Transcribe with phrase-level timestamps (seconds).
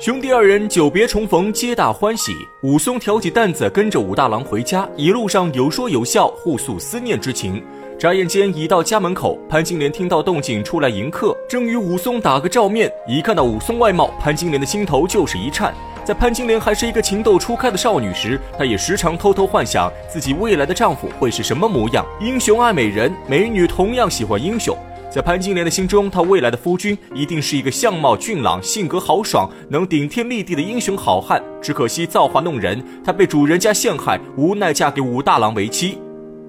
[0.00, 2.32] 兄弟二人久别重逢，皆大欢喜。
[2.62, 7.62] 武松挑起担子，跟着武大郎回家，一路上有说有笑，互诉思念之情。
[7.98, 12.90] 眨眼间已到家门口，潘金莲听到动静出来迎客，正与武松打个照面。
[13.06, 15.74] 一看到武松外貌，潘金莲的心头就是一颤。
[16.02, 22.06] 在潘金莲还是一个情窦初开的少女时，她也时常偷偷幻想自己未来的丈夫会是什么模样。
[22.22, 24.74] 英雄爱美人，美女同样喜欢英雄。
[25.10, 31.42] 在潘金莲的心中，她未来的夫君一定是一个相貌俊朗、性格豪爽、能顶天立地的英雄好汉。
[31.60, 35.98] 只可惜造化弄人，她被主人家陷害，无奈嫁给武大郎为妻。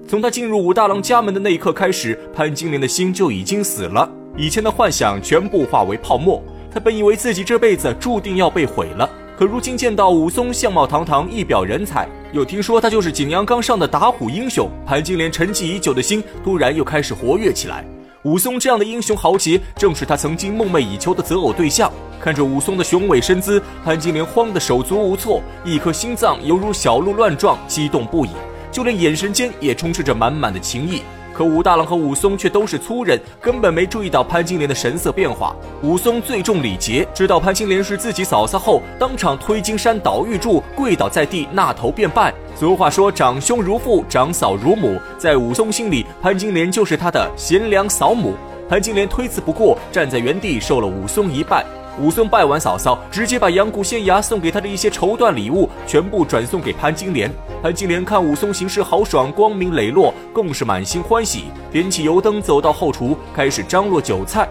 [0.06, 6.40] 从她进入武大郎家门的那一刻开始，潘金莲的心就已经死了，以前的幻想全部化为泡沫。
[6.72, 17.84] 她本以为自己这辈子注定要被毁了，可如今见到武松相貌堂堂、一表人才，又听说他就是景阳冈上的打虎英雄，潘金莲沉寂已久的心突然又开始活跃起来。
[18.24, 21.90] 武松这样的英雄豪杰，正是他曾经梦寐以求的择偶对象。
[22.20, 28.30] 看着武松的雄伟身姿，潘金莲慌得手足无措，一颗心脏犹如小鹿乱撞，激动不已，
[28.70, 31.02] 就连眼神间也充斥着满满的情意。
[31.34, 35.56] 可武大郎和武松却都是粗人，根本没注意到潘金莲的神色变化。
[35.82, 42.32] 武松最重礼节，知道潘金莲是自己嫂嫂后，当场推金山倒玉柱，跪倒在地，纳头便拜。
[42.54, 48.34] 俗话说，长兄如父，长嫂如母，在武松心里，潘金莲就是他的贤良嫂母。
[48.68, 51.64] 潘金莲推辞不过，站在原地受了武松一拜。
[52.00, 57.30] 武松拜完嫂嫂，直接把阳谷县衙送给他的一些绸缎礼物全部转送给潘金莲。
[57.62, 64.48] 潘金莲看武松行事豪爽、光明磊落，更是满心欢喜，点起油灯走到后厨，开始张罗酒菜。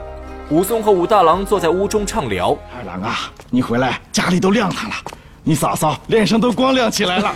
[0.49, 4.95] 武松和武大郎坐在屋中畅聊：“二郎啊，你回来，家里都亮堂了，
[5.43, 7.33] 你嫂嫂脸上都光亮起来了。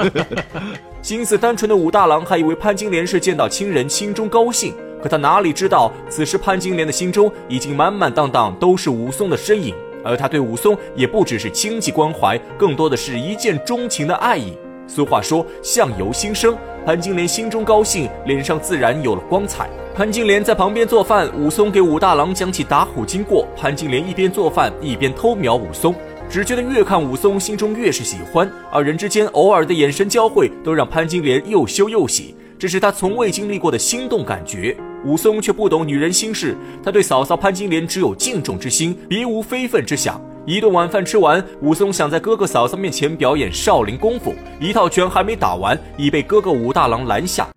[1.02, 4.74] ”心思单纯的武大郎还以为潘金莲是见到亲人，心中高兴。
[5.02, 14.56] 可他哪里知道，此时潘金莲的心中已经满满当当都是武松的身影，而他对武松也不只是亲戚关怀，更多的是一见钟情的爱意。
[14.86, 19.70] 俗话说相由心生，潘金莲心中高兴，脸上自然有了光彩。
[19.94, 25.94] 潘金莲在旁边做饭，武松给武大郎讲起打虎经过，潘金莲一边做饭一边偷瞄武松，
[26.28, 34.76] 只觉得越看武松心中越是喜欢，二人之间偶尔的眼神交汇，都让潘金莲又羞又喜，这是他从未经历过的心动感觉。
[35.04, 40.20] 武松却不懂女人心事，他对嫂嫂潘金莲只有敬重之心，别无非分之想。
[40.46, 47.48] 一顿晚饭吃完，武松想在哥哥嫂嫂面前表演少林功夫，一套拳还没打完，已被哥哥武大郎拦下。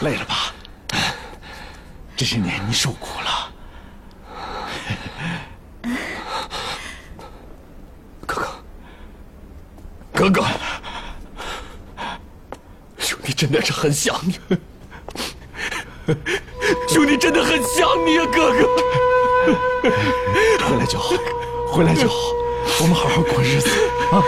[0.00, 0.52] 累了吧？
[2.16, 3.52] 这些年你受苦了。
[8.26, 8.48] 哥哥，
[10.12, 10.44] 哥哥，
[12.98, 14.38] 兄弟真的是很想你。
[16.88, 18.68] 兄弟真的很想你啊，哥哥！
[20.68, 21.14] 回来就好，
[21.68, 22.14] 回来就好，
[22.80, 23.68] 我们好好过日子
[24.10, 24.22] 啊！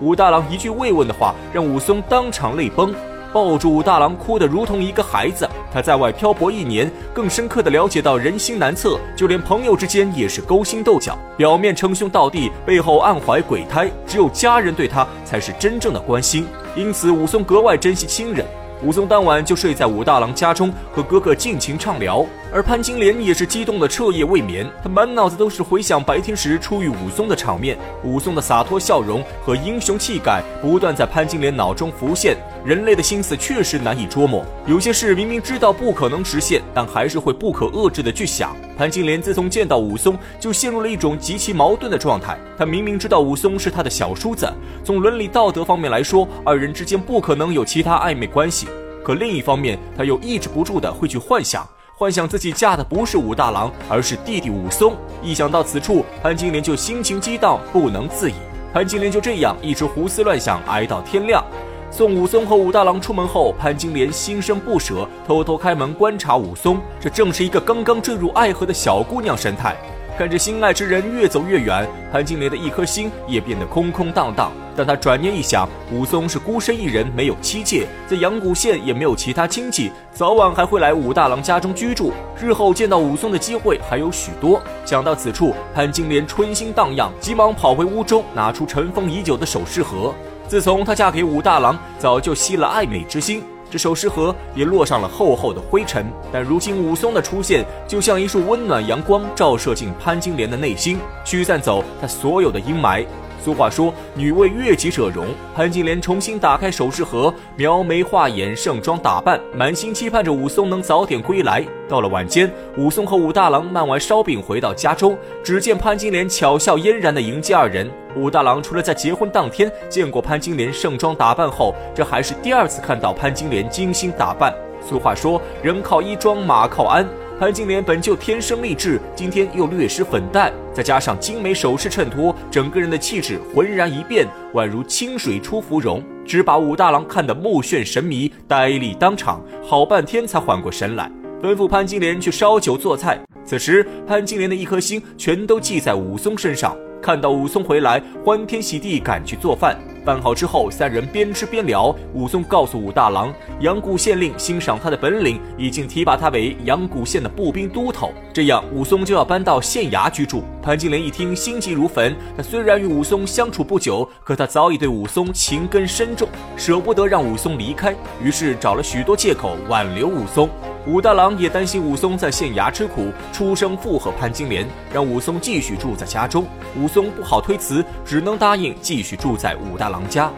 [0.00, 2.94] 武大郎一句慰问的话，让武松当场泪崩，
[3.32, 5.48] 抱住武大郎，哭得如同一个孩子。
[5.72, 13.90] 他在外漂泊一年，更深刻的了解到人心难测，就连朋友之间也是勾心斗角，表面称兄道弟，背后暗怀鬼胎。
[14.06, 16.46] 只有家人对他才是真正的关心，
[16.76, 18.44] 因此武松格外珍惜亲人。
[18.84, 22.24] 武松当晚就睡在武大郎家中，和哥哥尽情畅聊。
[22.54, 32.36] 而潘金莲也是激动的彻夜未眠，她满脑子都是回想白天时初遇武松的场面，武松的洒脱笑容和英雄气概不断在潘金莲脑中浮现。
[32.64, 38.56] 人类的心思确实难以捉摸，有些事明明知道不可能实现，但还是会不可遏制的去想。
[38.78, 42.38] 潘金莲自从见到武松，就陷入了一种极其矛盾的状态。
[42.56, 44.48] 她明明知道武松是她的小叔子，
[44.84, 48.68] 从伦理道德方面来说，二人之间不可能有其他暧昧关系。
[49.02, 54.96] 可另一方面，她又抑制不住的会去幻想，幻想自己嫁的不是武大郎，而是弟弟武松。
[55.22, 58.34] 一想到此处，潘金莲就心情激荡，不能自已。
[58.72, 61.44] 潘金莲就这样一直胡思乱想，挨到天亮。
[61.92, 66.80] 送武松和武大郎出门后，潘金莲心生不舍，偷偷开门观察武松。
[66.98, 69.76] 这正是一个刚刚坠入爱河的小姑娘神态。
[70.16, 74.52] 看着心爱之人越走越远，潘金莲的一颗心也变得空空荡荡。
[74.76, 84.62] 但她转念一想，武松是孤身一人，没有妻妾，在阳谷县也没有其他亲戚，早晚还会来武大郎家中居住，日后见到武松的机会还有许多。
[84.84, 90.14] 想到此处，潘金莲春心荡漾，急忙跑回屋中，拿出尘封已久的首饰盒。
[90.46, 93.42] 自从她嫁给武大郎，早就熄了爱美之心，
[93.74, 96.06] 这首饰盒也落上了厚厚的灰尘。
[96.32, 103.04] 但如今武松的出现，就像一束温暖阳光，照射进潘金莲的内心，驱散走她所有的阴霾。
[103.44, 105.26] 俗话说，女为悦己者容。
[105.54, 111.62] 潘金莲重新打开首饰盒，描眉画眼，盛装打扮，满心期盼着武松能早点归来。
[111.86, 117.86] 到了晚间，武松和武大郎卖完烧饼回到家中，只见潘金莲巧笑嫣然地迎接二人。
[118.16, 124.54] 武大郎除了在结婚当天见过潘金莲盛装打扮后，这还是第二次看到潘金莲精心打扮。
[124.80, 127.06] 俗话说，人靠衣装，马靠鞍。
[127.38, 141.10] 潘金莲本就天生丽质，今天又略施粉黛，再加上精美首饰衬托，整个人的气质浑然一变，宛如清水出芙蓉，只把武大郎看得目眩神迷，呆立当场，好半天才缓过神来，
[141.42, 143.18] 吩咐潘金莲去烧酒做菜。
[143.44, 149.76] 此时，潘金莲的一颗心全都系在武松身上，看到武松回来，欢天喜地赶去做饭。
[150.04, 151.94] 办好之后，三人边吃边聊。
[152.12, 158.12] 武松告诉武大郎，阳谷县令欣赏他的本领，已经提拔他为阳谷县的步兵都头。
[158.32, 160.44] 这样，武松就要搬到县衙居住。
[160.62, 162.14] 潘金莲一听，心急如焚。
[162.36, 170.48] 他虽然与武松相处不久，可他早已对武松情根深重，舍不得让武松离开，于是找了许多借口挽留武松。
[170.86, 176.44] 武大郎也担心武松在县衙吃苦，出声附和潘金莲，让武松继续住在家中。
[176.76, 180.30] 武松不好推辞，只能答应继续住在武大郎家。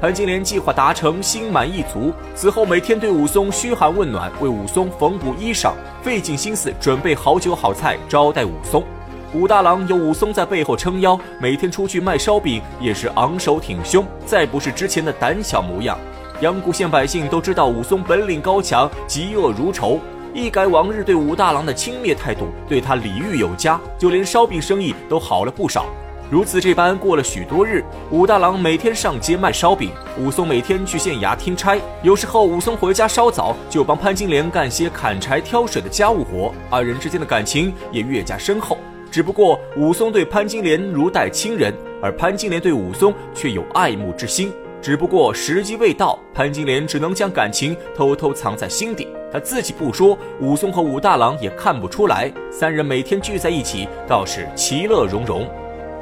[0.00, 2.10] 潘金莲计划达成，心满意足。
[2.34, 8.82] 此后每天对武松嘘寒问暖，为武松缝补衣裳，费尽心思准备好酒好菜招待武松。
[9.34, 15.98] 武大郎有武松在背后撑腰，每天出去卖烧饼也是昂首挺胸，再不是之前的胆小模样。
[16.40, 20.00] 阳谷县百姓都知道武松本领高强，嫉恶如仇，
[20.32, 25.84] 一改往日对武大郎的轻蔑态度，对他礼遇有加，就连烧饼生意都好了不少。
[26.30, 31.76] 如此这般过了许多日，武大郎每天上街卖烧饼，武松每天去县衙听差。
[32.02, 38.78] 有时候武松回家稍早，就帮潘金莲干些砍柴挑水的家务活，二人之间的感情也越加深厚。
[39.10, 44.52] 只不过武松对潘金莲如待亲人，而潘金莲对武松却有爱慕之心。
[44.82, 49.06] 只不过时机未到，潘金莲只能将感情偷偷藏在心底。
[49.30, 52.32] 她自己不说，武松和武大郎也看不出来。
[52.50, 55.46] 三人每天聚在一起，倒是其乐融融。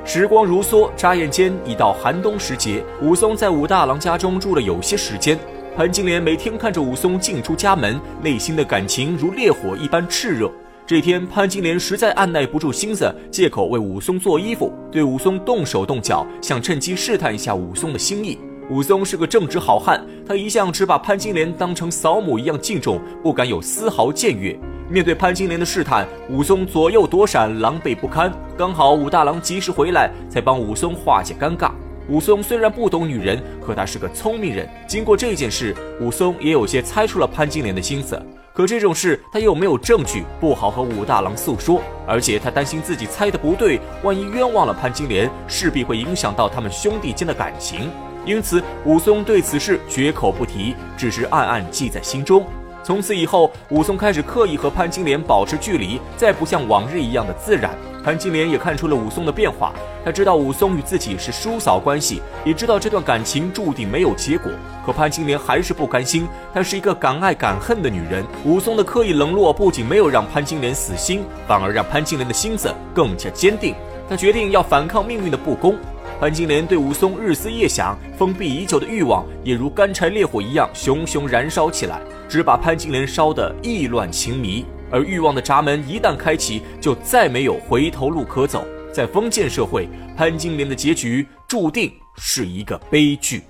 [0.04, 2.82] 时光如梭，眨眼间已到寒冬时节。
[3.02, 5.36] 武松在武大郎家中住了有些时间。
[5.76, 10.50] 潘金莲每天看着武松进出家门，内心的感情如烈火一般炽热。
[10.86, 18.38] 这天，潘金莲实在按耐不住心思，借口为武松做衣服，对武松动手动脚，想趁机试探一下武松的心意。
[18.70, 24.54] 武松是个正直好汉，他一向只把潘金莲当成嫂母一样敬重，不敢有丝毫僭越。
[24.90, 28.30] 面对潘金莲的试探，武松左右躲闪，狼狈不堪。
[28.58, 31.70] 刚好武大郎及时回来，才帮武松化解尴尬。
[32.10, 34.68] 武松虽然不懂女人，可他是个聪明人。
[34.86, 38.20] 经过这件事，武松也有些猜出了潘金莲的心思。
[38.52, 41.80] 可这种事他又没有证据，不好和武大郎诉说。
[42.06, 47.90] 而且他担心自己猜的不对，万一冤枉了潘金莲，势必会影响到他们兄弟间的感情。
[48.28, 52.44] 因此，武松对此事绝口不提，只是暗暗记在心中。
[52.84, 57.70] 从此以后，武松开始刻意和潘金莲保持距离，再不像往日一样的自然。
[58.04, 59.72] 潘金莲也看出了武松的变化，
[60.04, 64.52] 她知道武松与自己是叔嫂关系，也知道这段感情注定没有结果。
[64.84, 68.22] 可潘金莲还是不甘心，她是一个敢爱敢恨的女人。
[68.44, 73.74] 武松的刻意冷落不仅没有让潘金莲死心，反而让潘金莲的心思更加坚定。
[74.06, 75.76] 她决定要反抗命运的不公。
[76.20, 84.66] 潘金莲对武松日思夜想，封闭已久的欲望也如干柴烈火一样熊熊燃烧起来，只把潘金莲烧得意乱情迷。
[84.90, 88.64] 而欲望的闸门一旦开启，就再没有回头路可走。
[88.92, 93.44] 在封建社会，潘金莲的结局注定是一个悲剧。